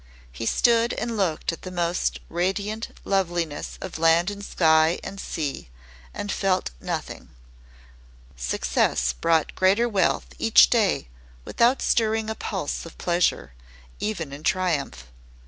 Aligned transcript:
He 0.31 0.47
stood 0.47 0.93
and 0.93 1.15
looked 1.15 1.51
at 1.53 1.61
the 1.61 1.69
most 1.69 2.19
radiant 2.27 2.87
loveliness 3.05 3.77
of 3.81 3.99
land 3.99 4.31
and 4.31 4.43
sky 4.43 4.99
and 5.03 5.19
sea 5.21 5.69
and 6.11 6.31
felt 6.31 6.71
nothing. 6.79 7.29
Success 8.35 9.13
brought 9.13 9.53
greater 9.53 9.87
wealth 9.87 10.25
each 10.39 10.71
day 10.71 11.07
without 11.45 11.83
stirring 11.83 12.31
a 12.31 12.33
pulse 12.35 12.83
of 12.83 12.97
pleasure, 12.97 13.53
even 13.99 14.33
in 14.33 14.41
triumph. 14.41 15.05